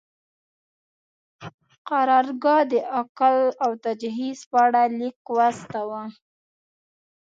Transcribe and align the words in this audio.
قرارګاه 1.87 2.61
د 2.71 2.73
اکل 3.01 3.37
او 3.63 3.71
تجهیز 3.85 4.39
په 4.49 4.57
اړه 4.65 4.83
لیک 4.99 5.19
واستاوه. 5.37 6.03